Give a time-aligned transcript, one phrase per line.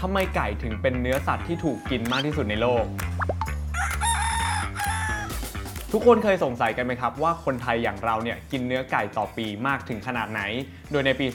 [0.00, 2.84] ทำไมไก่ถึงเป็นเนื้อสัตว์ที่ถูกกินมากที่สุดในโลก
[5.92, 10.42] ทุกคนเคยสงสัยกันไหมครับ ว่าคนไทยอย่างเราเนี่ยกินเนื้อไก่ต่อปีมากถึงขนาดไหน
[10.90, 11.26] โดยในปี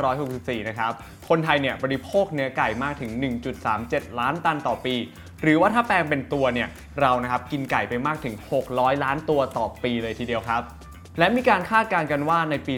[0.00, 0.92] 2564 นะครับ
[1.28, 3.10] คนไทยเนี่ยบริโภคเนื้อไก่มากถึง
[3.64, 4.94] 1.37 ล้านตันต่อปี
[5.42, 6.68] หรือว่าถ้าแปลงเป็นตัวเนี่ย
[7.00, 8.34] เรานะครับกินไก่ไปมากถึง
[8.68, 10.62] 600 ล้านตัวต่อปีเลยทีเดียวครับ
[11.18, 12.74] และมีการคาดการณ์กันว่าในปี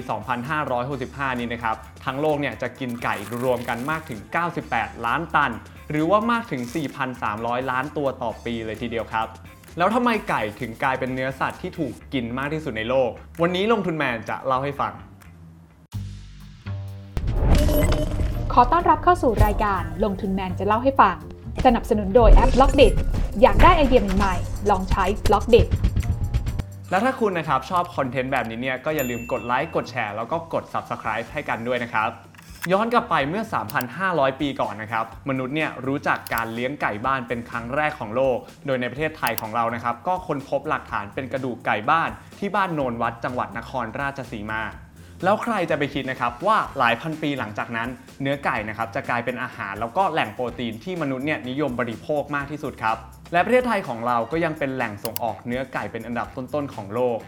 [0.69, 4.21] 2565 นี้นะครับ ทั้งโลกเนี่ยจะกินไก่รวมกันมากถึง
[4.63, 5.53] 98 ล้านตัน
[5.91, 6.63] หรือว่ามากถึง
[7.17, 9.27] 4,300 ล้านตัวต่อปีเลยทีเดียวครับ
[9.79, 13.11] แล้วทำไมไก่ถึงกลายเป็นเนื้อสัตว์ที่ถูกกินมากที่สุดในโลก
[13.43, 14.93] วันนี้ลงทุนแมนจะเล่าให้ฟัง
[18.53, 21.17] ขอต้อนรับเข้าสู่รายการลงทุนแมนจะเล่าให้ฟัง
[21.67, 22.89] สนับสนุนโดยแอป b ล็อกเด็
[23.43, 25.63] อยากได้ไอเดียใหม่ๆลองใช้ b ล็อกเด็
[26.91, 32.11] แล้วถ้าคุณนะครับชอบคอนเทนต์แบบนี้เนี่ยก็อย่าลืมกดไลค์กดแชร์แล้วก็กด Subscribe ให้กันด้วยนะครับ
[32.73, 33.43] ย้อนกลับไปเมื่อ
[33.93, 44.63] 3,500 ปีก่อนนะครับ มนุษย์เนี่ยรู้จักการเลี้ยงไก่บ้านเป็นครั้งแรกของโลก โดยในประเทศไทยของเรานะครับ ก็ค้นพบหลักฐานเป็นกระดูกไก่บ้านที่บ้านโนนวัดจังหวัดนครราชสีมา
[45.25, 47.89] แล้วใครจะไปคิดนะครับว่าหลายพันปีหลังจากนั้น
[48.23, 52.97] เนื้อไก่นะครับจะกลายเป็นอาหารแล้วก็แหล่งโปรตีนที่มนุษย์เนี่ยนิยมบริโภคมากที่สุดครับ
[53.33, 57.19] และประเทศไทยของเราก็ยังเป็นแหล่งส่งออกเนื้อไก่เป็นอันดับต้นๆของโลก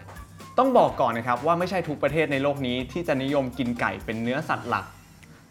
[0.58, 4.84] ต้องบอกก่อนนะครับว่าไม่ใช่ทุกประเทศในโลกนี้ที่จะนิยมกินไก่เป็นเนื้อสัตว์หลัก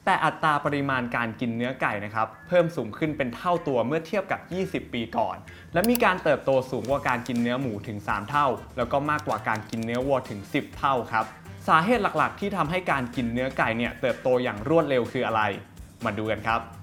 [0.06, 4.40] แต่อัตราปริมาณการกินเนื้อไก่นะครับเพิ่มสูงขึ้นเป็นเท่าตัวเมื่อเทียบกับ
[4.88, 5.36] 20 ปีก่อน
[5.74, 8.48] และมีการเติบโตสูงกว่าการกินเนื้อหมูถึง 3 เท่า
[8.78, 11.26] แล้วก็มากกว่าการกินเนื้อวัวถึง 10 เท่าครับ
[11.68, 15.42] สาเหตุหลักๆ ที่ทำให้การกินเนื้อไก่เนี่ยเติบโตอย่างรวดเร็วคืออะไร
[16.06, 16.79] มาดูกันครับ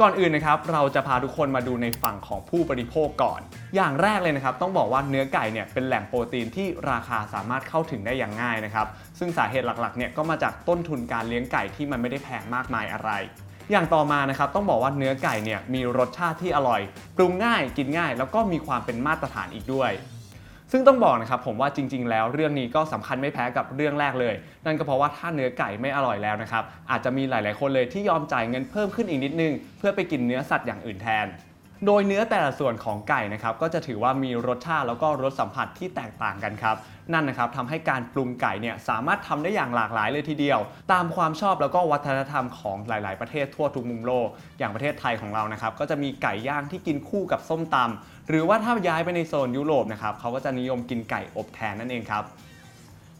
[0.00, 3.40] ก่อนอื่นนะครับเราจะพาทุกคนมาดูในฝั่งของผู้บริโภคก่อน
[3.76, 8.86] อย่างแรกเลยนะครับต้องบอกว่าเนื้อไก่เนี่ยเป็นแหล่งโปรตีนที่ราคาสามารถเข้าถึงได้อย่างง่ายนะครับ
[9.18, 13.10] ซึ่งสาเหตุหลักๆเนี่ยก็มาจากต้นทุนการเลี้ยงไก่ที่มันไม่ได้แพงมากมายอะไร
[13.70, 16.80] อย่างต่อมานะครับต้องบอกว่าเนื้อไก่เนี่ยมีรสชาติที่อร่อย
[17.16, 19.90] ปรุงง่ายกินง่าย แล้วก็มีความเป็นมาตรฐานอีกด้วย
[20.72, 24.34] ซึ่งต้องบอกนะครับผมว่าจริง ๆ แล้วเรื่องนี้ก็สำคัญไม่แพ้กับเรื่องแรกเลย
[24.66, 31.26] นั่นก็เพราะว่าถ้าเนื้อไก่ไม่อร่อยแล้วนะครับอาจจะมีหลาย ๆ คนเลยที่ยอมจ่ายเงินเพิ่มขึ้นอีกนิดนึง เพื่อไปกินเนื้อสัตว์อย่างอื่นแทน
[31.86, 36.76] โดยเนื้อแต่ละส่วนของไก่นะครับก็จะถือว่ามีรสชาติแล้วก็รสสัมผัสที่แตกต่างกันครับ
[37.12, 40.60] นั่นนะครับทำให้การปรุงไก่เนี่ยสามารถทำได้อย่างหลากหลายเลยทีเดียว
[40.92, 52.24] ตามความชอบแล้วก็วัฒนธรรมของหลาย ๆ ประเทศทั่วทุกมุมโลก อย่างประเทศไทยของเรานะครับก็จะมีไก่ย่างที่กินคู่กับส้มตำหรือว่าถ้าย้ายไปในโซนยุโรปนะครับเขาก็จะนิยมกินไก่อบแทนนั่นเองครับ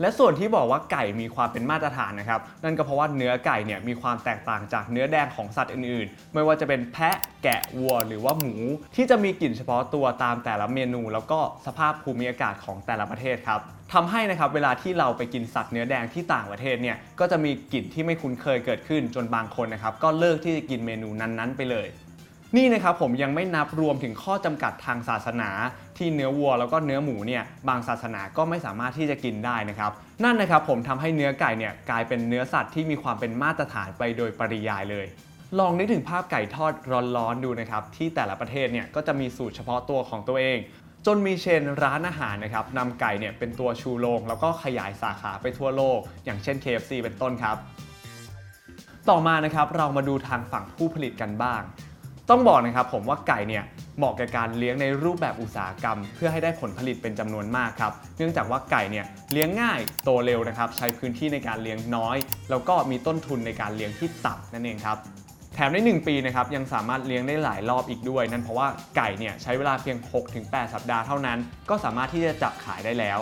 [0.01, 8.55] และส่วนที่บอกว่าไก่มีความเป็นมาตรฐานนะครับ นั่นก็เพราะว่าเนื้อไก่เนี่ยมีความแตกต่างจากเนื้อแดงของสัตว์อื่นๆ ไม่ว่าจะเป็นแพะแกะวัวหรือว่าหมู
[8.97, 13.61] ที่จะมีกลิ่นเฉพาะตัวตามแต่ละเมนู แล้วก็สภาพภูมิอากาศของแต่ละประเทศครับ
[13.93, 21.87] ทำให้นะครับเวลาที่เราไปกินสัตว์เนื้อแดงที่ต่างประเทศเนี่ยก็จะมีกลิ่นที่ไม่คุ้นเคยเกิดขึ้นจนบางคนนะครับก็เลิกที่จะกินเมนูนั้นๆ ไปเลย
[22.57, 25.51] นี่นะครับผมยังไม่นับรวมถึงข้อจำกัดทางศาสนา
[25.99, 29.93] ที่เนื้อวัวแล้วก็เนื้อหมูเนี่ยบางศาสนาก็ไม่สามารถที่จะกินได้นะครับ
[30.25, 35.07] นั่นนะครับผมทำให้เนื้อไก่เนี่ยกลายเป็นเนื้อสัตว์ที่มีความเป็นมาตรฐานไปโดยปริยายเลย
[35.59, 36.73] ลองนึกถึงภาพไก่ทอด
[37.17, 40.59] ร้อนๆดูนะครับที่แต่ละประเทศเนี่ยก็จะมีสูตรเฉพาะตัวของตัวเอง
[41.07, 47.57] จนมีเชนร้านอาหารนะครับนำไก่เนี่ยเป็นตัวชูโรงแล้วก็ขยายสาขาไปทั่วโลก อย่างเช่น KFC เป็นต้นครับ
[49.11, 51.63] ต่อมานะครับเรามาดูทางฝั่งผู้ผลิตกันบ้าง
[52.31, 53.65] ต้องบอกนะครับผมว่าไก่เนี่ย
[53.97, 62.17] เหมาะกับการเลี้ยงในรูปแบบอุตสาหกรรม เพื่อให้ได้ผลผลิตเป็นจำนวนมากครับ เนื่องจากว่าไก่เนี่ยเลี้ยงง่ายโตเร็วนะครับ ใช้พื้นที่ในการเลี้ยงน้อย
[62.51, 64.97] แล้วก็มีต้นทุนในการเลี้ยงที่ต่ำนั่นเองครับ
[65.55, 69.97] แถมใน 1 ปีนะครับยังสามารถเลี้ยงได้หลายรอบอีกด้วย นั่นเพราะว่าไก่เนี่ยใช้เวลาเพียง
[70.35, 71.39] 6-8 สัปดาห์เท่านั้น
[71.71, 73.19] ก็สามารถที่จะจับขายได้แล้ว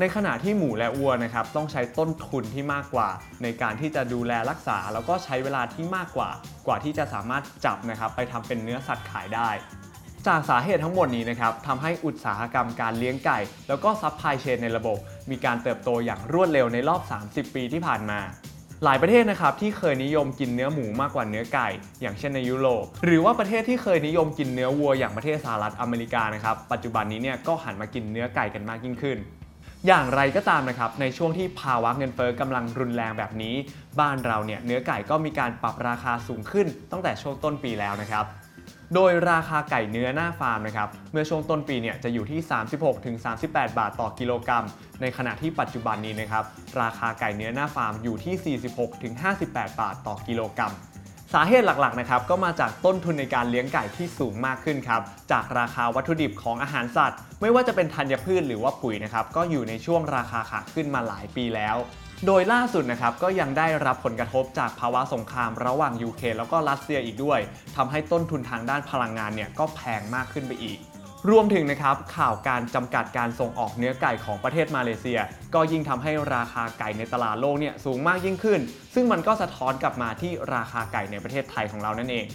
[0.00, 3.08] ในขณะที่หมูและวัวนะครับต้องใช้ต้นทุนที่มากกว่า
[3.42, 6.30] ในการที่จะดูแลรักษา แล้วก็ใช้เวลาที่มากกว่า
[6.66, 9.50] กว่าที่จะสามารถจับนะครับไปทำเป็นเนื้อสัตว์ขายได้
[10.26, 14.98] จากสาเหตุทั้งหมดนี้นะครับทำให้อุตสาหกรรมการเลี้ยงไก่ แล้วก็ supply chain ในระบบ
[15.30, 18.20] มีการเติบโตอย่างรวดเร็วในรอบ 30 ปีที่ผ่านมา
[18.84, 21.68] หลายประเทศนะครับที่เคยนิยมกินเนื้อหมูมากกว่าเนื้อไก่
[22.02, 29.18] อย่างเช่นในยุโรปหรือว่าประเทศที่เคยนิยมกินเนื้อวัวอย่างประเทศสหรัฐอเมริกานะครับปัจจุบันนี้เนี่ยก็หันมากินเนื้อไก่กันมากยิ่งขึ้น
[29.86, 33.54] อย่างไรก็ตามนะครับ ในช่วงที่ภาวะเงินเฟ้อกำลังรุนแรงแบบนี้
[34.00, 38.24] บ้านเราเนี่ยเนื้อไก่ก็มีการปรับราคาสูงขึ้นตั้งแต่ช่วงต้นปีแล้วนะครับ
[38.94, 42.40] โดยราคาไก่เนื้อหน้าฟาร์มนะครับเมื่อช่วงต้นปีเนี่ยจะอยู่ที่
[43.08, 44.64] 36-38 บาทต่อกิโลกรัม
[45.00, 46.44] ในขณะที่ปัจจุบันนี้นะครับ
[46.80, 48.58] ราคาไก่เนื้อหน้าฟาร์มอยู่ที่
[49.08, 50.74] 46-58 บาทต่อกิโลกรัม
[51.34, 55.00] สาเหตุหลักๆนะครับก็มาจากต้นทุนในการเลี้ยงไก่ที่สูงมากขึ้นครับ
[55.32, 61.76] จากราคาวัตถุดิบของอาหารสัตว์ ไม่ว่าจะเป็นธัญพืชหรือว่าปุ๋ยนะครับก็อยู่ในช่วงราคาขาขึ้นมาหลายปีแล้ว
[62.26, 67.40] โดยล่าสุดนะครับก็ยังได้รับผลกระทบจากภาวะสงครามระหว่างยูเครนแล้วก็รัสเซียอีกด้วย
[67.76, 70.78] ทำให้ต้นทุนทางด้านพลังงานเนี่ยก็แพงมากขึ้นไปอีก
[71.30, 75.20] รวมถึงนะครับข่าวการจำกัดการส่งออกเนื้อไก่ของประเทศมาเลเซีย
[75.54, 78.60] ก็ยิ่งทำให้ราคาไก่ในตลาดโลกเนี่ยสูงมากยิ่งขึ้น
[78.94, 82.26] ซึ่งมันก็สะท้อนกลับมาที่ราคาไก่ในประเทศไทยของเรานั่นเอง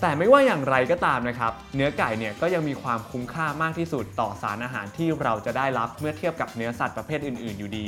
[0.00, 7.86] แต่ไม่ว่าอย่างไรก็ตามนะครับ เนื้อไก่เนี่ยก็ยังมีความคุ้มค่ามากที่สุดต่อสารอาหารที่เราจะได้รับเมื่อเทียบกับเนื้อสัตว์ประเภทอื่น ๆ อยู่ดี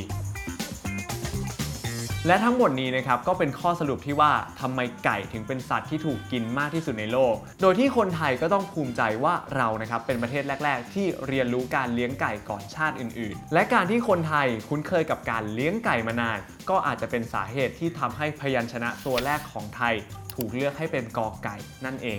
[2.27, 16.39] และทั้งหมดนี้นะครับก็เป็นข้อสรุปที่ว่าทำไมไก่ถึงเป็นสัตว์ที่ถูกกินมากที่สุดในโลก โดยที่คนไทยก็ต้องภูมิใจว่าเรานะครับเป็นประเทศแรก ๆ ที่เรียนรู้การเลี้ยงไก่ก่อนชาติอื่น ๆ และการที่คนไทยคุ้นเคยกับการเลี้ยงไก่มานาน
[16.71, 19.95] ก็อาจจะเป็นสาเหตุที่ทำให้พยัญชนะตัวแรกของไทย
[20.35, 22.19] ถูกเลือกให้เป็นกอไก่นั่นเอง